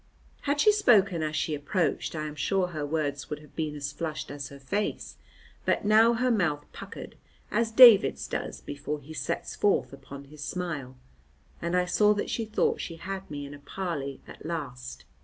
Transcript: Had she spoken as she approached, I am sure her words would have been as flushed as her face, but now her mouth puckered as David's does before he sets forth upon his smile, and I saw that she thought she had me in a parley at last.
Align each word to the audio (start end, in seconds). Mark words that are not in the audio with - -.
Had 0.41 0.59
she 0.59 0.71
spoken 0.71 1.21
as 1.21 1.35
she 1.35 1.53
approached, 1.53 2.15
I 2.15 2.25
am 2.25 2.33
sure 2.33 2.69
her 2.69 2.83
words 2.87 3.29
would 3.29 3.37
have 3.37 3.55
been 3.55 3.75
as 3.75 3.91
flushed 3.91 4.31
as 4.31 4.49
her 4.49 4.57
face, 4.57 5.15
but 5.63 5.85
now 5.85 6.13
her 6.13 6.31
mouth 6.31 6.65
puckered 6.73 7.17
as 7.51 7.69
David's 7.69 8.27
does 8.27 8.61
before 8.61 8.99
he 8.99 9.13
sets 9.13 9.55
forth 9.55 9.93
upon 9.93 10.23
his 10.23 10.43
smile, 10.43 10.97
and 11.61 11.77
I 11.77 11.85
saw 11.85 12.15
that 12.15 12.31
she 12.31 12.45
thought 12.45 12.81
she 12.81 12.95
had 12.95 13.29
me 13.29 13.45
in 13.45 13.53
a 13.53 13.59
parley 13.59 14.21
at 14.27 14.43
last. 14.43 15.05